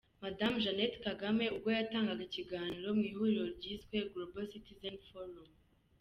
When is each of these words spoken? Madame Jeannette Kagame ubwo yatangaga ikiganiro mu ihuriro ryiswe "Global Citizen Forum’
Madame 0.23 0.55
Jeannette 0.63 1.01
Kagame 1.05 1.45
ubwo 1.55 1.69
yatangaga 1.77 2.21
ikiganiro 2.29 2.87
mu 2.97 3.03
ihuriro 3.09 3.45
ryiswe 3.57 3.97
"Global 4.11 4.45
Citizen 4.53 4.95
Forum’ 5.07 5.49